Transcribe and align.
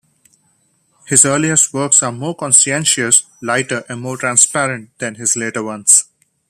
His 1.05 1.25
earliest 1.25 1.75
works 1.75 2.01
are 2.01 2.11
more 2.11 2.35
conscientious, 2.35 3.21
lighter 3.39 3.83
and 3.87 4.01
more 4.01 4.17
transparent 4.17 4.97
than 4.97 5.13
his 5.13 5.35
later 5.35 5.61
ones. 5.61 6.05